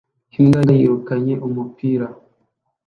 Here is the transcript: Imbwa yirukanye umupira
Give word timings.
Imbwa 0.37 0.59
yirukanye 0.79 1.33
umupira 1.47 2.07